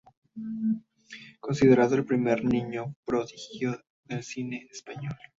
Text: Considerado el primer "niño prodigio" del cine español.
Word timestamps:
Considerado 1.39 1.93
el 1.93 2.05
primer 2.05 2.43
"niño 2.43 2.95
prodigio" 3.05 3.77
del 4.05 4.23
cine 4.23 4.67
español. 4.71 5.13